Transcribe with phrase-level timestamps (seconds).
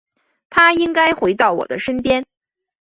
[0.49, 2.25] 他应该回到我的身边